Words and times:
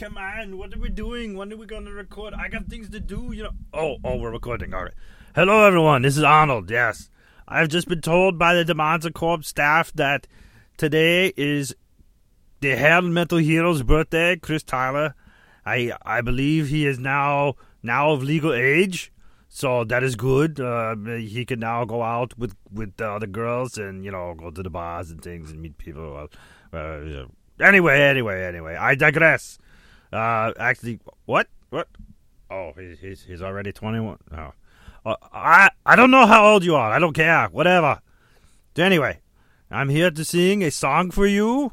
come 0.00 0.16
on. 0.16 0.56
What 0.56 0.74
are 0.74 0.78
we 0.78 0.88
doing? 0.88 1.36
When 1.36 1.52
are 1.52 1.56
we 1.56 1.66
going 1.66 1.84
to 1.84 1.92
record? 1.92 2.32
I 2.32 2.48
got 2.48 2.66
things 2.68 2.88
to 2.88 3.00
do, 3.00 3.32
you 3.34 3.42
know. 3.42 3.50
Oh, 3.74 3.96
oh, 4.02 4.16
we're 4.16 4.30
recording. 4.30 4.72
All 4.72 4.84
right. 4.84 4.94
Hello, 5.34 5.66
everyone. 5.66 6.00
This 6.02 6.16
is 6.16 6.22
Arnold. 6.22 6.70
Yes. 6.70 7.10
I've 7.46 7.68
just 7.68 7.86
been 7.86 8.00
told 8.00 8.38
by 8.38 8.54
the 8.54 8.64
Demonza 8.64 9.12
Corp 9.12 9.44
staff 9.44 9.92
that 9.92 10.26
today 10.78 11.34
is 11.36 11.76
the 12.60 12.76
Hell 12.76 13.02
Metal 13.02 13.36
Hero's 13.36 13.82
birthday, 13.82 14.36
Chris 14.36 14.62
Tyler. 14.62 15.14
I 15.66 15.92
I 16.02 16.22
believe 16.22 16.68
he 16.68 16.86
is 16.86 16.98
now 16.98 17.56
now 17.82 18.12
of 18.12 18.22
legal 18.22 18.54
age, 18.54 19.12
so 19.50 19.84
that 19.84 20.02
is 20.02 20.16
good. 20.16 20.60
Uh, 20.60 20.96
he 21.18 21.44
can 21.44 21.60
now 21.60 21.84
go 21.84 22.02
out 22.02 22.38
with 22.38 22.56
with 22.72 22.96
the 22.96 23.06
other 23.06 23.26
girls 23.26 23.76
and 23.76 24.02
you 24.02 24.10
know 24.10 24.34
go 24.34 24.50
to 24.50 24.62
the 24.62 24.70
bars 24.70 25.10
and 25.10 25.20
things 25.20 25.50
and 25.50 25.60
meet 25.60 25.76
people. 25.76 26.28
Uh, 26.72 27.00
yeah. 27.00 27.24
Anyway, 27.60 28.00
anyway, 28.00 28.42
anyway, 28.44 28.76
I 28.76 28.94
digress. 28.94 29.58
Uh, 30.12 30.52
actually, 30.58 31.00
what 31.26 31.46
what? 31.70 31.88
Oh, 32.50 32.72
he's 32.76 33.22
he's, 33.22 33.42
already 33.42 33.72
twenty 33.72 34.00
one. 34.00 34.18
Oh. 34.32 34.52
Uh, 35.04 35.16
I 35.32 35.70
I 35.86 35.96
don't 35.96 36.10
know 36.10 36.26
how 36.26 36.46
old 36.46 36.64
you 36.64 36.74
are. 36.74 36.90
I 36.90 36.98
don't 36.98 37.14
care. 37.14 37.48
Whatever. 37.48 38.00
Anyway, 38.76 39.20
I'm 39.70 39.88
here 39.88 40.10
to 40.10 40.24
sing 40.24 40.62
a 40.62 40.70
song 40.70 41.10
for 41.10 41.26
you, 41.26 41.72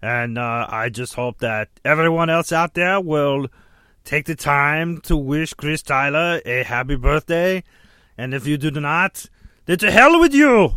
and 0.00 0.38
uh, 0.38 0.66
I 0.68 0.88
just 0.88 1.14
hope 1.14 1.38
that 1.40 1.68
everyone 1.84 2.30
else 2.30 2.52
out 2.52 2.74
there 2.74 3.00
will 3.00 3.48
take 4.04 4.24
the 4.26 4.34
time 4.34 5.00
to 5.02 5.16
wish 5.16 5.52
Chris 5.54 5.82
Tyler 5.82 6.40
a 6.46 6.62
happy 6.62 6.96
birthday. 6.96 7.62
And 8.16 8.32
if 8.32 8.46
you 8.46 8.56
do 8.56 8.70
not, 8.70 9.26
then 9.66 9.78
to 9.78 9.90
hell 9.90 10.18
with 10.18 10.32
you. 10.32 10.76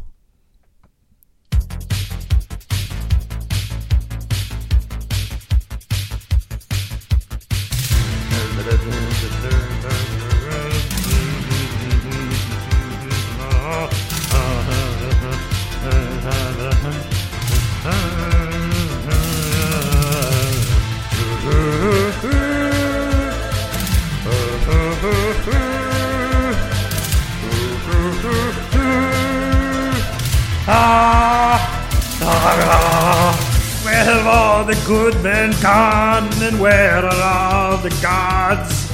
All 34.29 34.63
the 34.63 34.79
good 34.85 35.15
men 35.23 35.51
gone, 35.59 36.29
and 36.43 36.59
where 36.59 37.03
are 37.03 37.21
all 37.33 37.77
the 37.77 37.89
gods? 38.01 38.87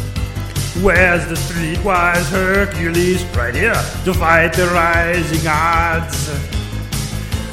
Where's 0.82 1.28
the 1.28 1.36
streetwise 1.36 2.30
Hercules 2.30 3.24
right 3.36 3.54
here 3.54 3.82
to 4.06 4.14
fight 4.14 4.54
the 4.54 4.68
rising 4.68 5.46
odds? 5.48 6.30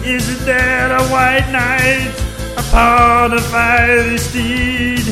Isn't 0.06 0.44
there 0.44 0.96
a 0.96 1.02
white 1.14 1.48
knight 1.50 2.14
upon 2.56 3.32
a 3.32 3.40
fiery 3.40 4.18
steed? 4.18 5.06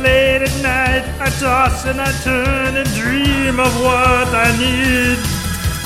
Late 0.00 0.42
at 0.42 0.56
night 0.62 1.04
I 1.20 1.30
toss 1.40 1.86
and 1.86 2.00
I 2.00 2.12
turn 2.22 2.76
and 2.76 2.88
dream 3.00 3.60
of 3.60 3.72
what 3.80 4.28
I 4.28 4.48
need. 4.58 5.18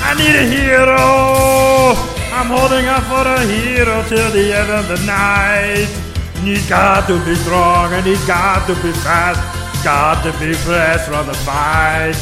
I 0.09 0.15
need 0.19 0.35
a 0.35 0.47
hero. 0.57 2.16
I'm 2.37 2.49
holding 2.49 2.85
out 2.85 3.03
for 3.09 3.25
a 3.27 3.41
hero 3.49 4.05
till 4.11 4.31
the 4.31 4.53
end 4.53 4.71
of 4.71 4.87
the 4.89 5.01
night. 5.07 5.89
And 6.37 6.47
he's 6.47 6.69
got 6.69 7.07
to 7.09 7.17
be 7.25 7.35
strong 7.35 7.95
and 7.95 8.05
he's 8.05 8.23
got 8.27 8.67
to 8.67 8.75
be 8.85 8.93
fast. 8.93 9.41
Got 9.83 10.23
to 10.23 10.33
be 10.39 10.53
fresh 10.53 11.01
from 11.09 11.27
the 11.27 11.35
fight. 11.49 12.15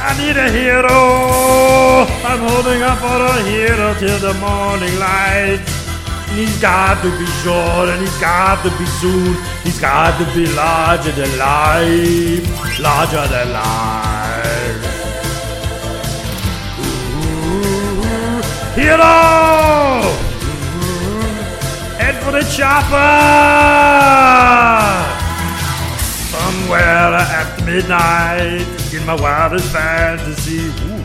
I 0.00 0.16
need 0.16 0.38
a 0.38 0.48
hero. 0.48 2.08
I'm 2.24 2.40
holding 2.48 2.80
out 2.80 2.96
for 2.96 3.20
a 3.20 3.42
hero 3.44 3.92
till 4.00 4.18
the 4.24 4.32
morning 4.40 4.98
light. 4.98 5.60
And 6.30 6.38
he's 6.40 6.58
got 6.58 7.02
to 7.02 7.10
be 7.18 7.26
short 7.44 7.90
and 7.92 8.00
he's 8.00 8.18
got 8.18 8.64
to 8.64 8.70
be 8.78 8.86
soon. 9.04 9.36
He's 9.64 9.78
got 9.78 10.16
to 10.16 10.24
be 10.34 10.46
larger 10.56 11.12
than 11.12 11.28
life. 11.36 12.80
Larger 12.80 13.28
than 13.28 13.52
life. 13.52 14.21
Hero! 18.92 20.02
Head 21.96 22.22
for 22.22 22.32
the 22.32 22.42
chopper! 22.54 22.92
Somewhere 26.28 27.14
after 27.16 27.64
midnight, 27.64 28.92
in 28.92 29.06
my 29.06 29.14
wildest 29.14 29.72
fantasy. 29.72 30.66
Ooh. 30.84 31.02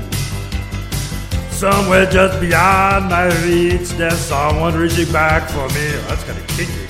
Somewhere 1.50 2.06
just 2.08 2.42
beyond 2.42 3.08
my 3.08 3.28
reach, 3.46 3.88
there's 3.92 4.20
someone 4.20 4.76
reaching 4.76 5.10
back 5.14 5.50
for 5.50 5.70
me. 5.70 5.88
Oh, 5.96 6.06
that's 6.10 6.24
kind 6.26 6.38
of 6.38 6.48
kinky. 6.58 6.88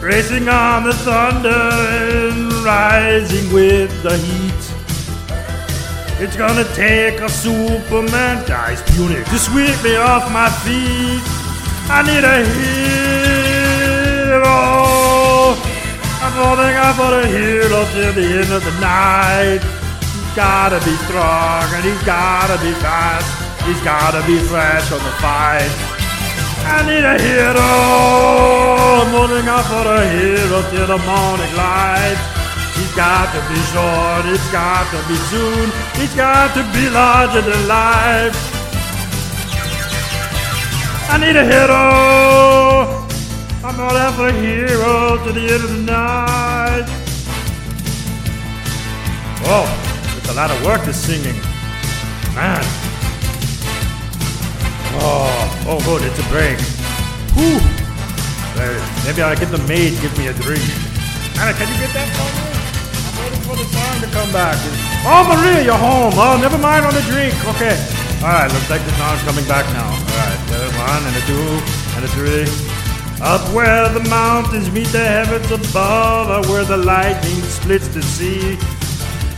Racing 0.00 0.48
on 0.48 0.84
the 0.84 0.92
thunder 0.92 1.48
and 1.48 2.52
rising 2.62 3.52
with 3.52 3.90
the 4.04 4.16
heat. 4.16 4.69
It's 6.22 6.36
gonna 6.36 6.68
take 6.74 7.18
a 7.22 7.30
Superman 7.30 8.46
dice 8.46 8.84
unit 8.94 9.24
to 9.28 9.38
sweep 9.38 9.72
me 9.82 9.96
off 9.96 10.30
my 10.30 10.50
feet. 10.60 11.24
I 11.88 12.04
need 12.04 12.20
a 12.20 12.44
hero. 14.28 14.52
I'm 16.20 16.34
holding 16.36 16.76
out 16.76 16.96
for 17.00 17.24
a 17.24 17.26
hero 17.26 17.88
till 17.96 18.12
the 18.12 18.36
end 18.36 18.52
of 18.52 18.62
the 18.62 18.76
night. 18.84 19.64
He's 20.12 20.36
gotta 20.36 20.76
be 20.84 20.94
strong 21.08 21.64
and 21.72 21.84
he's 21.88 22.02
gotta 22.04 22.60
be 22.60 22.72
fast. 22.84 23.64
He's 23.64 23.80
gotta 23.80 24.20
be 24.26 24.36
fresh 24.40 24.92
on 24.92 25.00
the 25.00 25.16
fight. 25.24 25.72
I 26.68 26.84
need 26.84 27.02
a 27.02 27.16
hero. 27.16 27.64
I'm 29.00 29.08
holding 29.08 29.48
out 29.48 29.64
for 29.64 29.88
a 29.88 30.04
hero 30.06 30.60
till 30.68 30.86
the 30.86 30.98
morning 30.98 31.56
light. 31.56 32.39
He's 32.80 32.96
got 32.96 33.28
to 33.34 33.40
be 33.52 33.60
short, 33.76 34.24
it's 34.24 34.50
got 34.50 34.88
to 34.90 35.06
be 35.06 35.14
soon, 35.28 35.68
he's 36.00 36.14
got 36.16 36.54
to 36.54 36.62
be 36.72 36.88
larger 36.88 37.42
than 37.42 37.68
life. 37.68 38.32
I 41.12 41.18
need 41.20 41.36
a 41.36 41.44
hero. 41.44 43.06
I'm 43.62 43.76
not 43.76 43.94
after 43.96 44.28
a 44.28 44.32
hero 44.32 45.22
to 45.22 45.30
the 45.30 45.40
end 45.40 45.62
of 45.62 45.70
the 45.70 45.82
night. 45.82 46.86
Oh, 49.44 49.68
it's 50.16 50.30
a 50.30 50.32
lot 50.32 50.50
of 50.50 50.64
work 50.64 50.82
this 50.86 51.04
singing. 51.04 51.36
Man. 52.34 52.64
Oh, 55.02 55.66
oh 55.68 55.80
good, 55.84 56.02
it's 56.08 56.18
a 56.18 56.28
break. 56.30 56.58
Whew. 57.36 57.60
Maybe 59.04 59.20
I'll 59.20 59.36
get 59.36 59.50
the 59.50 59.62
maid 59.68 60.00
give 60.00 60.16
me 60.16 60.28
a 60.28 60.32
drink. 60.32 60.64
Anna, 61.36 61.52
can 61.52 61.68
you 61.68 61.78
get 61.78 61.92
that 61.92 62.08
for 62.16 62.44
me? 62.44 62.49
For 63.50 63.56
the 63.56 63.64
song 63.64 64.00
to 64.00 64.06
come 64.14 64.30
back. 64.30 64.54
Oh, 65.02 65.26
Maria, 65.26 65.64
you're 65.64 65.74
home. 65.74 66.14
Oh, 66.14 66.38
never 66.40 66.56
mind 66.56 66.86
on 66.86 66.94
the 66.94 67.02
drink. 67.10 67.34
Okay. 67.50 67.74
All 68.22 68.30
right, 68.30 68.46
looks 68.46 68.70
like 68.70 68.80
the 68.86 68.94
song's 68.94 69.20
coming 69.26 69.42
back 69.48 69.66
now. 69.74 69.90
All 69.90 70.18
right, 70.22 70.38
there's 70.46 70.70
one 70.78 71.02
and 71.02 71.16
a 71.18 71.22
two 71.26 71.58
and 71.98 72.04
a 72.06 72.10
three. 72.14 72.46
Up 73.20 73.42
where 73.52 73.88
the 73.88 74.06
mountains 74.08 74.70
meet 74.70 74.86
the 74.94 75.02
heavens 75.02 75.50
above, 75.50 76.30
or 76.30 76.48
where 76.48 76.64
the 76.64 76.76
lightning 76.76 77.42
splits 77.42 77.88
the 77.88 78.02
sea. 78.02 78.56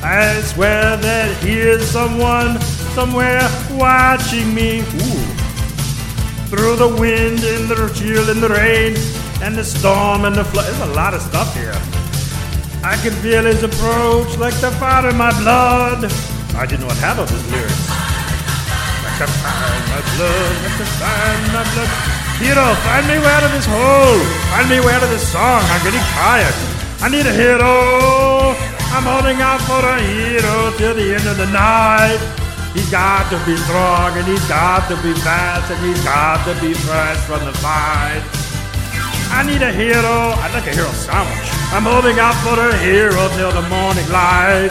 I 0.04 0.42
swear 0.42 0.98
that 0.98 1.42
here's 1.42 1.86
someone 1.86 2.60
somewhere 2.92 3.40
watching 3.70 4.52
me. 4.52 4.80
Ooh. 4.80 5.24
Through 6.52 6.76
the 6.76 6.94
wind 7.00 7.40
and 7.40 7.66
the 7.66 7.90
chill 7.96 8.28
and 8.28 8.42
the 8.42 8.50
rain 8.50 8.94
and 9.40 9.56
the 9.56 9.64
storm 9.64 10.26
and 10.26 10.36
the 10.36 10.44
flood. 10.44 10.66
There's 10.66 10.90
a 10.90 10.92
lot 10.92 11.14
of 11.14 11.22
stuff 11.22 11.56
here. 11.56 12.01
I 12.82 12.98
can 12.98 13.14
feel 13.22 13.46
his 13.46 13.62
approach 13.62 14.36
like 14.38 14.58
the 14.58 14.74
fire 14.82 15.08
in 15.08 15.16
my 15.16 15.30
blood. 15.38 16.02
I 16.58 16.66
didn't 16.66 16.82
know 16.82 16.90
what 16.90 16.98
handle 16.98 17.22
his 17.30 17.38
lyrics. 17.46 17.86
Like 19.06 19.18
the 19.22 19.30
fire 19.38 19.70
in 19.78 19.84
my 19.86 20.02
blood, 20.18 20.54
like 20.66 20.76
the 20.82 20.88
fire 20.98 21.30
in 21.38 21.46
my 21.54 21.62
blood. 21.62 21.90
Hero, 22.42 22.66
find 22.82 23.06
me 23.06 23.22
way 23.22 23.32
out 23.38 23.46
of 23.46 23.54
this 23.54 23.70
hole. 23.70 24.18
Find 24.50 24.66
me 24.66 24.82
way 24.82 24.90
out 24.98 25.02
of 25.06 25.14
this 25.14 25.22
song. 25.30 25.62
I'm 25.62 25.78
getting 25.86 26.02
tired. 26.18 26.58
I 26.98 27.06
need 27.06 27.22
a 27.22 27.30
hero. 27.30 28.58
I'm 28.90 29.06
holding 29.06 29.38
out 29.38 29.62
for 29.62 29.78
a 29.78 30.02
hero 30.02 30.74
till 30.74 30.98
the 30.98 31.14
end 31.14 31.26
of 31.30 31.38
the 31.38 31.46
night. 31.54 32.18
He's 32.74 32.90
got 32.90 33.30
to 33.30 33.38
be 33.46 33.54
strong 33.62 34.18
and 34.18 34.26
he's 34.26 34.42
got 34.50 34.90
to 34.90 34.98
be 35.06 35.14
fast 35.22 35.70
and 35.70 35.78
he's 35.86 36.02
got 36.02 36.42
to 36.50 36.52
be 36.58 36.74
fresh 36.74 37.18
from 37.30 37.46
the 37.46 37.54
fight. 37.62 38.26
I 39.30 39.46
need 39.46 39.62
a 39.62 39.70
hero. 39.70 40.34
I'd 40.42 40.50
like 40.50 40.66
a 40.66 40.74
hero 40.74 40.90
sandwich. 40.90 41.61
I'm 41.72 41.84
holding 41.88 42.18
out 42.20 42.36
for 42.44 42.60
a 42.60 42.76
hero 42.84 43.32
till 43.32 43.48
the 43.48 43.64
morning 43.72 44.04
light. 44.12 44.68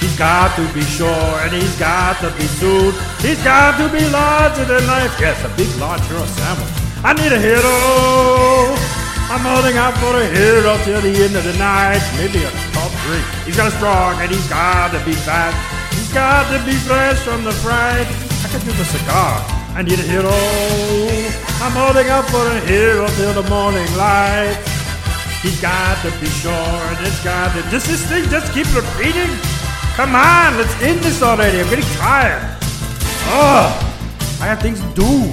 He's 0.00 0.16
got 0.16 0.56
to 0.56 0.64
be 0.72 0.80
sure 0.80 1.36
and 1.44 1.52
he's 1.52 1.76
got 1.78 2.16
to 2.24 2.32
be 2.40 2.48
soon. 2.56 2.96
He's 3.20 3.36
got 3.44 3.76
to 3.76 3.92
be 3.92 4.00
larger 4.08 4.64
than 4.64 4.86
life. 4.86 5.12
Yes, 5.20 5.36
a 5.44 5.52
big 5.52 5.68
large 5.76 6.00
hero 6.08 6.24
sandwich. 6.24 6.72
I 7.04 7.12
need 7.12 7.28
a 7.28 7.36
hero. 7.36 8.72
I'm 9.28 9.44
holding 9.44 9.76
out 9.76 9.92
for 10.00 10.16
a 10.16 10.24
hero 10.32 10.80
till 10.88 11.04
the 11.04 11.12
end 11.12 11.36
of 11.36 11.44
the 11.44 11.52
night. 11.60 12.00
Maybe 12.16 12.40
a 12.40 12.50
top 12.72 12.88
drink. 13.04 13.24
He's 13.44 13.56
got 13.60 13.68
to 13.68 13.76
strong 13.76 14.16
and 14.24 14.32
he's 14.32 14.48
got 14.48 14.96
to 14.96 15.04
be 15.04 15.12
fat. 15.12 15.52
He's 15.92 16.08
got 16.08 16.48
to 16.56 16.58
be 16.64 16.72
fresh 16.88 17.20
from 17.20 17.44
the 17.44 17.52
fried. 17.52 18.08
I 18.40 18.48
could 18.48 18.64
do 18.64 18.72
the 18.72 18.88
cigar. 18.88 19.44
I 19.76 19.84
need 19.84 20.00
a 20.00 20.08
hero. 20.08 20.32
I'm 21.60 21.76
holding 21.76 22.08
out 22.08 22.24
for 22.32 22.48
a 22.48 22.60
hero 22.64 23.04
till 23.12 23.36
the 23.36 23.44
morning 23.52 23.84
light. 24.00 24.73
He's 25.44 25.60
got 25.60 26.00
to 26.00 26.10
be 26.20 26.26
sure 26.40 26.80
it's 27.04 27.22
got 27.22 27.54
to. 27.54 27.60
Does 27.70 27.84
this 27.84 28.08
thing 28.08 28.24
just 28.30 28.50
keep 28.54 28.64
repeating? 28.74 29.28
Come 29.94 30.14
on, 30.14 30.56
let's 30.56 30.72
end 30.80 31.00
this 31.00 31.22
already. 31.22 31.60
I'm 31.60 31.68
getting 31.68 31.84
tired. 31.96 32.40
Ugh. 33.28 33.84
I 34.40 34.46
have 34.46 34.62
things 34.62 34.80
to 34.80 34.88
do. 34.94 35.30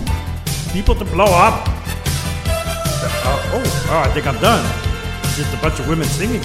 People 0.73 0.95
to 0.95 1.05
blow 1.05 1.31
up. 1.31 1.65
Uh, 2.45 3.51
oh, 3.53 3.87
oh, 3.89 3.99
I 3.99 4.11
think 4.13 4.27
I'm 4.27 4.37
done. 4.41 4.65
It's 5.23 5.37
just 5.37 5.53
a 5.53 5.61
bunch 5.61 5.79
of 5.79 5.87
women 5.87 6.05
singing. 6.05 6.41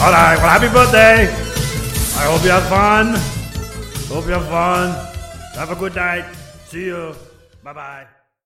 All 0.00 0.10
right, 0.12 0.36
well, 0.38 0.48
happy 0.48 0.68
birthday. 0.68 1.28
I 2.18 2.24
hope 2.24 2.42
you 2.42 2.50
have 2.50 2.66
fun. 2.68 3.14
Hope 4.08 4.24
you 4.26 4.32
have 4.32 4.48
fun. 4.48 4.92
Have 5.54 5.70
a 5.70 5.76
good 5.76 5.94
night. 5.94 6.24
See 6.68 6.86
you. 6.86 7.14
Bye 7.62 7.72
bye. 7.74 8.19